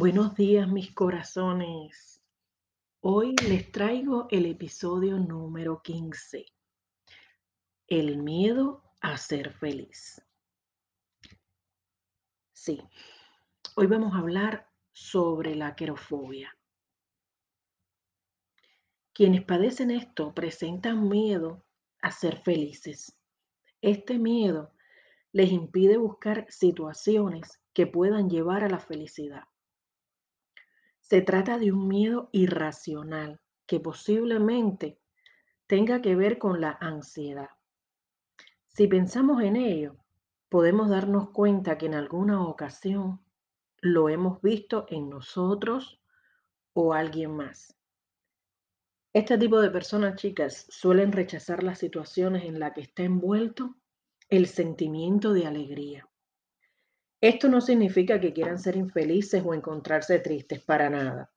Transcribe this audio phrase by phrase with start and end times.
[0.00, 2.22] Buenos días mis corazones.
[3.00, 6.46] Hoy les traigo el episodio número 15.
[7.88, 10.24] El miedo a ser feliz.
[12.52, 12.80] Sí,
[13.74, 16.56] hoy vamos a hablar sobre la querofobia.
[19.12, 21.64] Quienes padecen esto presentan miedo
[22.02, 23.18] a ser felices.
[23.80, 24.72] Este miedo
[25.32, 29.42] les impide buscar situaciones que puedan llevar a la felicidad.
[31.08, 35.00] Se trata de un miedo irracional que posiblemente
[35.66, 37.48] tenga que ver con la ansiedad.
[38.66, 39.96] Si pensamos en ello,
[40.50, 43.24] podemos darnos cuenta que en alguna ocasión
[43.80, 45.98] lo hemos visto en nosotros
[46.74, 47.74] o alguien más.
[49.14, 53.76] Este tipo de personas, chicas, suelen rechazar las situaciones en las que está envuelto
[54.28, 56.06] el sentimiento de alegría.
[57.20, 61.32] Esto no significa que quieran ser infelices o encontrarse tristes para nada.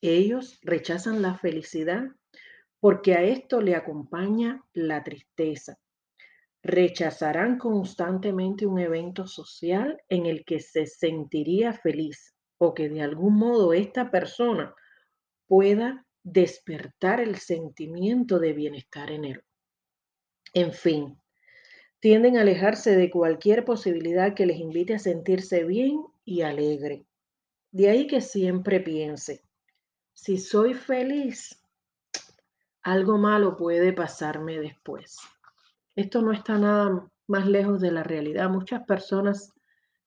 [0.00, 2.04] Ellos rechazan la felicidad
[2.80, 5.78] porque a esto le acompaña la tristeza.
[6.62, 13.36] Rechazarán constantemente un evento social en el que se sentiría feliz o que de algún
[13.36, 14.74] modo esta persona
[15.46, 19.44] pueda despertar el sentimiento de bienestar en él.
[20.52, 21.20] En fin,
[22.00, 27.06] tienden a alejarse de cualquier posibilidad que les invite a sentirse bien y alegre.
[27.70, 29.44] De ahí que siempre piense,
[30.12, 31.62] si soy feliz,
[32.82, 35.18] algo malo puede pasarme después.
[35.94, 38.48] Esto no está nada más lejos de la realidad.
[38.48, 39.52] Muchas personas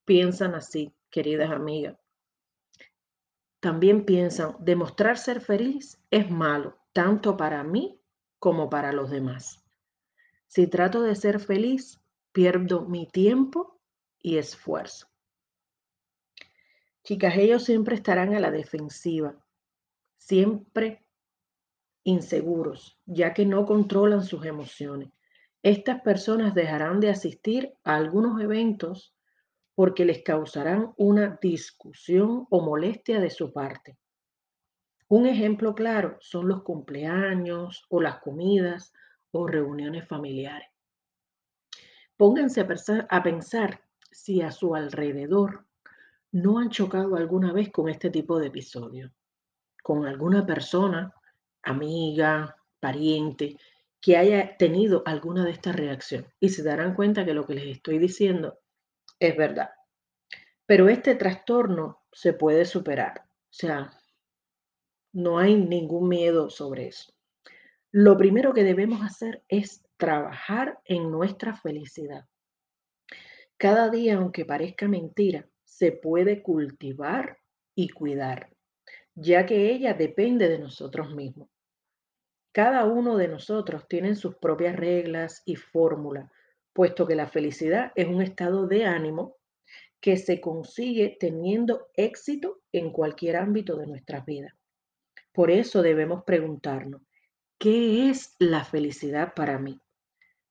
[0.05, 1.97] piensan así, queridas amigas.
[3.59, 7.99] También piensan, demostrar ser feliz es malo, tanto para mí
[8.39, 9.62] como para los demás.
[10.55, 11.99] Si trato de ser feliz,
[12.31, 13.79] pierdo mi tiempo
[14.19, 15.07] y esfuerzo.
[17.03, 19.35] Chicas, ellos siempre estarán a la defensiva,
[20.15, 21.07] siempre
[22.03, 25.09] inseguros, ya que no controlan sus emociones.
[25.63, 29.15] Estas personas dejarán de asistir a algunos eventos
[29.73, 33.97] porque les causarán una discusión o molestia de su parte.
[35.07, 38.93] Un ejemplo claro son los cumpleaños o las comidas
[39.33, 40.69] o reuniones familiares.
[42.15, 42.61] Pónganse
[43.09, 45.65] a pensar, si a su alrededor
[46.31, 49.11] no han chocado alguna vez con este tipo de episodio,
[49.81, 51.13] con alguna persona,
[51.63, 53.57] amiga, pariente,
[53.99, 57.77] que haya tenido alguna de estas reacciones y se darán cuenta que lo que les
[57.77, 58.59] estoy diciendo
[59.19, 59.71] es verdad.
[60.65, 63.91] Pero este trastorno se puede superar, o sea,
[65.13, 67.12] no hay ningún miedo sobre eso.
[67.95, 72.25] Lo primero que debemos hacer es trabajar en nuestra felicidad.
[73.55, 77.37] Cada día, aunque parezca mentira, se puede cultivar
[77.75, 78.49] y cuidar,
[79.13, 81.49] ya que ella depende de nosotros mismos.
[82.51, 86.31] Cada uno de nosotros tiene sus propias reglas y fórmulas,
[86.73, 89.35] puesto que la felicidad es un estado de ánimo
[90.01, 94.55] que se consigue teniendo éxito en cualquier ámbito de nuestras vidas.
[95.31, 97.03] Por eso debemos preguntarnos,
[97.57, 99.79] ¿Qué es la felicidad para mí?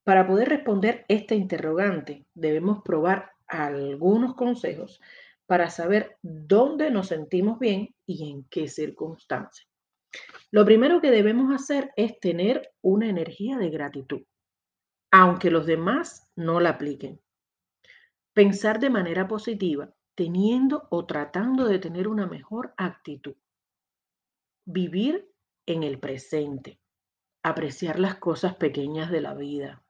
[0.04, 5.00] Para poder responder esta interrogante, debemos probar algunos consejos
[5.46, 9.68] para saber dónde nos sentimos bien y en qué circunstancias.
[10.50, 14.22] Lo primero que debemos hacer es tener una energía de gratitud,
[15.10, 17.20] aunque los demás no la apliquen.
[18.34, 23.34] Pensar de manera positiva, teniendo o tratando de tener una mejor actitud.
[24.64, 25.30] Vivir
[25.66, 26.81] en el presente
[27.42, 29.82] apreciar las cosas pequeñas de la vida.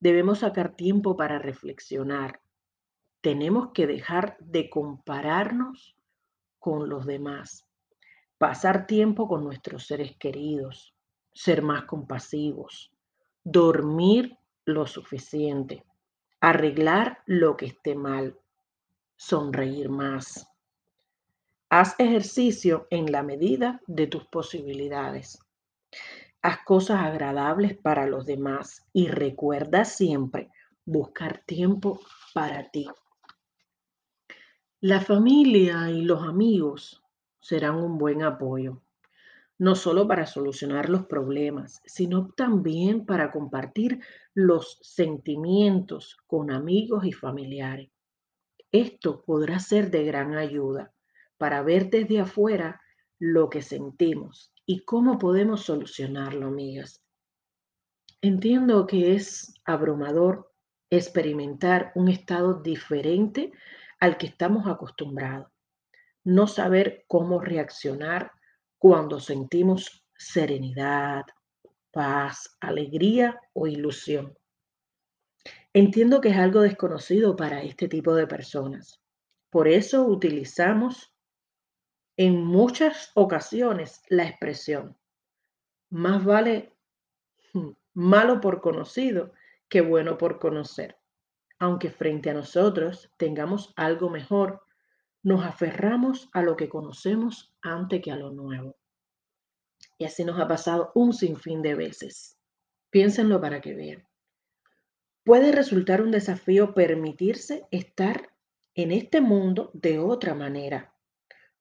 [0.00, 2.40] Debemos sacar tiempo para reflexionar.
[3.22, 5.96] Tenemos que dejar de compararnos
[6.58, 7.66] con los demás.
[8.38, 10.94] Pasar tiempo con nuestros seres queridos.
[11.32, 12.92] Ser más compasivos.
[13.42, 15.84] Dormir lo suficiente.
[16.40, 18.38] Arreglar lo que esté mal.
[19.16, 20.46] Sonreír más.
[21.70, 25.38] Haz ejercicio en la medida de tus posibilidades.
[26.46, 30.52] Haz cosas agradables para los demás y recuerda siempre
[30.84, 31.98] buscar tiempo
[32.34, 32.86] para ti.
[34.80, 37.02] La familia y los amigos
[37.40, 38.80] serán un buen apoyo,
[39.58, 43.98] no solo para solucionar los problemas, sino también para compartir
[44.32, 47.90] los sentimientos con amigos y familiares.
[48.70, 50.92] Esto podrá ser de gran ayuda
[51.38, 52.80] para ver desde afuera
[53.18, 57.02] lo que sentimos y cómo podemos solucionarlo, amigas.
[58.20, 60.52] Entiendo que es abrumador
[60.90, 63.52] experimentar un estado diferente
[64.00, 65.48] al que estamos acostumbrados.
[66.24, 68.32] no saber cómo reaccionar
[68.78, 71.24] cuando sentimos serenidad,
[71.92, 74.36] paz, alegría o ilusión.
[75.72, 79.00] Entiendo que es algo desconocido para este tipo de personas.
[79.50, 81.15] Por eso utilizamos
[82.16, 84.96] en muchas ocasiones la expresión,
[85.90, 86.72] más vale
[87.52, 89.32] hmm, malo por conocido
[89.68, 90.96] que bueno por conocer.
[91.58, 94.62] Aunque frente a nosotros tengamos algo mejor,
[95.22, 98.76] nos aferramos a lo que conocemos antes que a lo nuevo.
[99.98, 102.38] Y así nos ha pasado un sinfín de veces.
[102.90, 104.06] Piénsenlo para que vean.
[105.24, 108.30] Puede resultar un desafío permitirse estar
[108.74, 110.94] en este mundo de otra manera,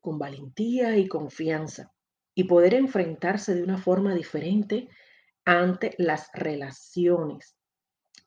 [0.05, 1.91] con valentía y confianza,
[2.35, 4.87] y poder enfrentarse de una forma diferente
[5.45, 7.57] ante las relaciones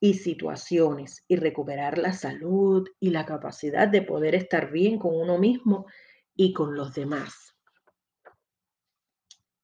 [0.01, 5.39] y situaciones y recuperar la salud y la capacidad de poder estar bien con uno
[5.39, 5.87] mismo
[6.35, 7.55] y con los demás.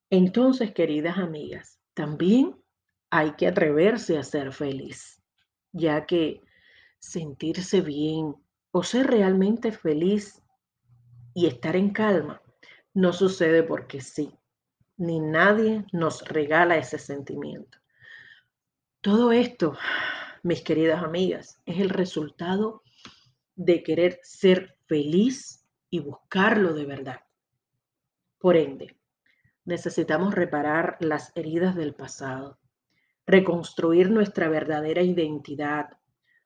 [0.09, 2.55] Entonces, queridas amigas, también
[3.11, 5.21] hay que atreverse a ser feliz,
[5.73, 6.43] ya que
[7.01, 8.37] sentirse bien
[8.71, 10.44] o ser realmente feliz
[11.35, 12.41] y estar en calma
[12.95, 14.33] no sucede porque sí,
[14.97, 17.79] ni nadie nos regala ese sentimiento.
[19.01, 19.77] Todo esto,
[20.43, 22.83] mis queridas amigas, es el resultado
[23.57, 27.21] de querer ser feliz y buscarlo de verdad.
[28.39, 28.97] Por ende,
[29.65, 32.59] necesitamos reparar las heridas del pasado,
[33.27, 35.99] reconstruir nuestra verdadera identidad,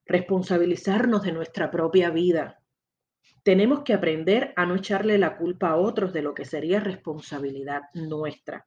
[0.06, 2.62] responsabilizarnos de nuestra propia vida.
[3.42, 7.82] Tenemos que aprender a no echarle la culpa a otros de lo que sería responsabilidad
[7.94, 8.66] nuestra.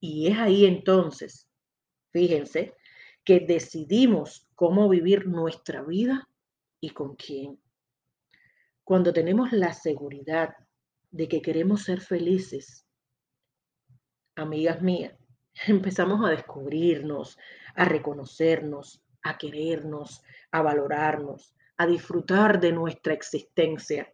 [0.00, 1.48] Y es ahí entonces,
[2.12, 2.74] fíjense,
[3.24, 6.28] que decidimos cómo vivir nuestra vida
[6.80, 7.60] y con quién.
[8.84, 10.56] Cuando tenemos la seguridad
[11.10, 12.86] de que queremos ser felices,
[14.34, 15.14] amigas mías,
[15.66, 17.38] empezamos a descubrirnos,
[17.74, 24.12] a reconocernos, a querernos, a valorarnos, a disfrutar de nuestra existencia,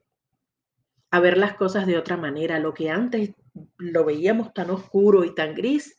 [1.10, 2.58] a ver las cosas de otra manera.
[2.58, 3.34] Lo que antes
[3.78, 5.98] lo veíamos tan oscuro y tan gris,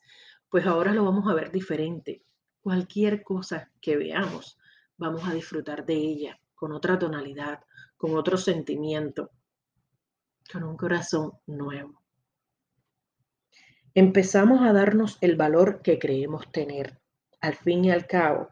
[0.50, 2.24] pues ahora lo vamos a ver diferente.
[2.62, 4.58] Cualquier cosa que veamos,
[4.98, 7.62] vamos a disfrutar de ella con otra tonalidad,
[7.96, 9.32] con otro sentimiento,
[10.52, 12.00] con un corazón nuevo
[14.00, 17.00] empezamos a darnos el valor que creemos tener.
[17.42, 18.50] Al fin y al cabo,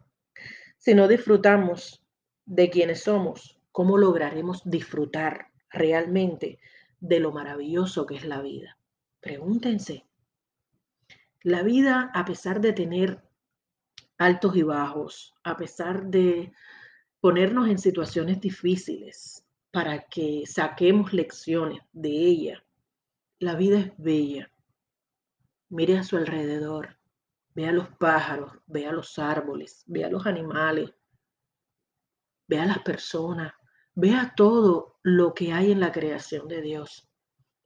[0.78, 2.06] si no disfrutamos
[2.48, 6.60] de quienes somos, ¿cómo lograremos disfrutar realmente
[7.00, 8.80] de lo maravilloso que es la vida?
[9.20, 10.08] Pregúntense.
[11.44, 13.22] La vida, a pesar de tener
[14.18, 16.52] altos y bajos, a pesar de
[17.20, 22.66] ponernos en situaciones difíciles para que saquemos lecciones de ella,
[23.40, 24.52] la vida es bella
[25.70, 26.98] Mire a su alrededor,
[27.54, 30.94] vea los pájaros, vea los árboles, vea los animales,
[32.48, 33.54] vea las personas,
[33.96, 37.10] vea todo lo que hay en la creación de Dios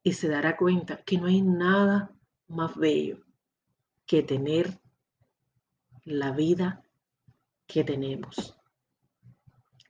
[0.04, 2.12] y se dará cuenta que no hay nada
[2.48, 3.24] más bello
[4.06, 4.80] que tener
[6.04, 6.84] la vida
[7.68, 8.58] que tenemos.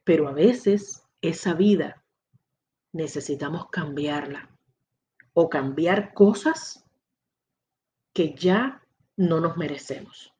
[0.04, 2.04] Pero a veces esa vida
[2.92, 4.50] necesitamos cambiarla
[5.34, 6.86] o cambiar cosas
[8.14, 10.34] que ya no nos merecemos.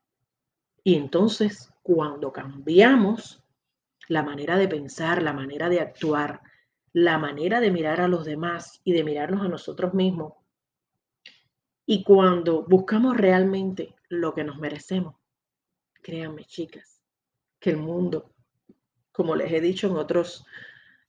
[0.84, 3.41] Y entonces, cuando cambiamos
[4.12, 6.42] la manera de pensar, la manera de actuar,
[6.92, 10.34] la manera de mirar a los demás y de mirarnos a nosotros mismos,
[11.86, 15.16] y cuando buscamos realmente lo que nos merecemos,
[16.02, 17.02] créanme chicas,
[17.58, 18.34] que el mundo,
[19.14, 20.46] como les he dicho en otros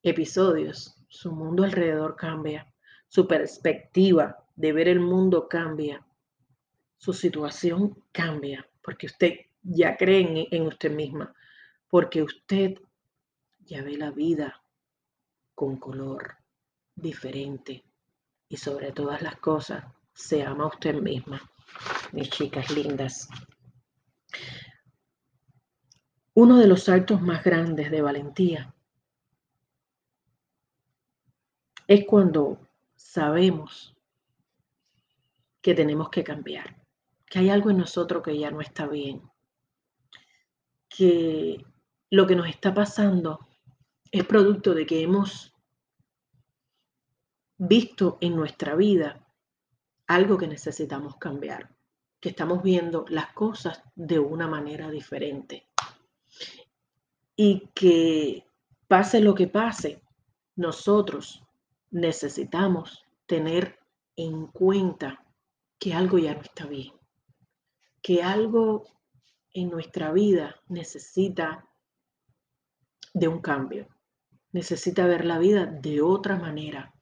[0.05, 2.73] episodios, su mundo alrededor cambia,
[3.09, 6.07] su perspectiva de ver el mundo cambia,
[6.99, 11.35] su situación cambia, porque usted ya cree en, usted misma,
[11.89, 12.79] porque usted
[13.67, 14.63] ya ve la vida
[15.55, 16.37] con color
[16.95, 17.85] diferente
[18.49, 21.41] y sobre todas las cosas se ama usted misma,
[22.13, 23.29] mis chicas lindas.
[26.35, 28.75] Uno de los actos más grandes de valentía
[31.87, 32.59] es cuando
[32.95, 33.95] sabemos
[35.61, 36.83] que tenemos que cambiar
[37.33, 39.23] que hay algo en nosotros que ya no está bien,
[40.87, 41.65] que
[42.11, 43.49] lo que nos está pasando
[44.13, 45.55] es producto de que hemos
[47.57, 49.27] visto en nuestra vida
[50.07, 51.75] algo que necesitamos cambiar,
[52.21, 55.67] que estamos viendo las cosas de una manera diferente.
[57.35, 58.45] Y que
[58.87, 60.03] pase lo que pase,
[60.57, 61.43] nosotros
[61.91, 63.79] necesitamos tener
[64.15, 65.25] en cuenta
[65.79, 66.93] que algo ya no está bien,
[68.03, 68.85] que algo
[69.55, 71.67] en nuestra vida necesita
[73.15, 73.89] de un cambio,
[74.53, 76.95] necesita ver la vida de otra manera,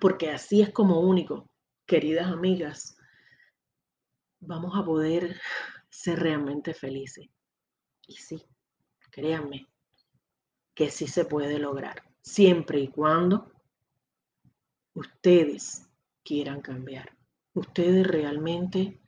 [0.00, 1.48] porque así es como único,
[1.86, 2.96] queridas amigas,
[4.40, 5.40] vamos a poder
[5.88, 7.28] ser realmente felices.
[8.06, 8.44] Y sí,
[9.10, 9.68] créanme
[10.74, 13.52] que sí se puede lograr, siempre y cuando
[14.94, 15.88] ustedes
[16.24, 17.16] quieran cambiar,
[17.54, 19.00] ustedes realmente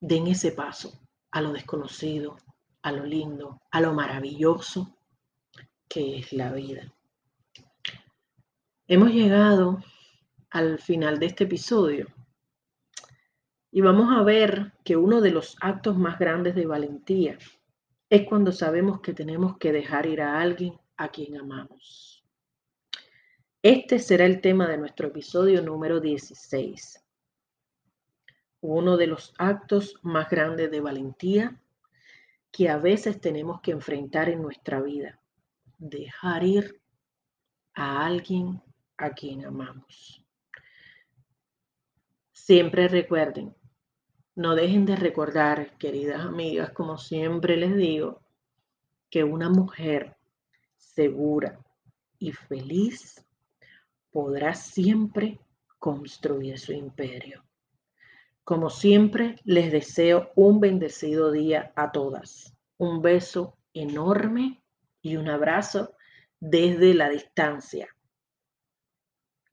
[0.00, 2.36] den ese paso a lo desconocido,
[2.82, 4.97] a lo lindo, a lo maravilloso
[5.88, 6.92] que es la vida.
[8.86, 9.82] Hemos llegado
[10.50, 12.06] al final de este episodio
[13.70, 17.38] y vamos a ver que uno de los actos más grandes de valentía
[18.10, 22.24] es cuando sabemos que tenemos que dejar ir a alguien a quien amamos.
[23.62, 27.04] Este será el tema de nuestro episodio número 16.
[28.60, 31.60] Uno de los actos más grandes de valentía
[32.50, 35.20] que a veces tenemos que enfrentar en nuestra vida.
[35.78, 36.82] Dejar ir
[37.74, 38.60] a alguien
[38.96, 40.24] a quien amamos.
[42.32, 43.54] Siempre recuerden,
[44.34, 48.22] no dejen de recordar, queridas amigas, como siempre les digo,
[49.10, 50.16] que una mujer
[50.76, 51.60] segura
[52.18, 53.24] y feliz
[54.10, 55.38] podrá siempre
[55.78, 57.44] construir su imperio.
[58.42, 62.52] Como siempre, les deseo un bendecido día a todas.
[62.78, 64.62] Un beso enorme
[65.02, 65.96] y un abrazo
[66.40, 67.88] desde la distancia.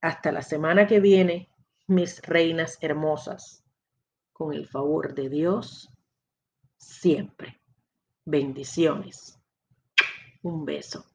[0.02, 1.50] Hasta la semana que viene,
[1.88, 3.64] mis reinas hermosas
[4.34, 5.90] con el favor de Dios
[6.78, 7.62] siempre.
[8.26, 9.40] Bendiciones.
[10.42, 11.06] Un beso.